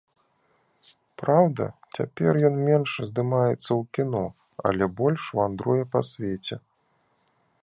Праўда, 1.21 1.67
цяпер 1.97 2.33
ён 2.49 2.55
менш 2.71 2.95
здымаецца 3.11 3.61
ў 3.61 3.79
кіно, 3.99 4.25
але 4.71 4.85
больш 5.03 5.21
вандруе 5.43 5.81
па 5.95 5.99
свеце. 6.13 6.55